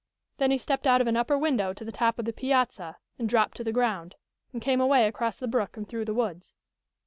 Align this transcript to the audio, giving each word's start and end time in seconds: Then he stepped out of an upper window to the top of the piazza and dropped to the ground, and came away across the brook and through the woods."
Then 0.39 0.49
he 0.49 0.57
stepped 0.57 0.87
out 0.87 0.99
of 0.99 1.05
an 1.05 1.15
upper 1.15 1.37
window 1.37 1.73
to 1.73 1.85
the 1.85 1.91
top 1.91 2.17
of 2.17 2.25
the 2.25 2.33
piazza 2.33 2.97
and 3.19 3.29
dropped 3.29 3.55
to 3.57 3.63
the 3.63 3.71
ground, 3.71 4.15
and 4.51 4.59
came 4.59 4.81
away 4.81 5.05
across 5.05 5.37
the 5.37 5.47
brook 5.47 5.77
and 5.77 5.87
through 5.87 6.05
the 6.05 6.13
woods." 6.15 6.55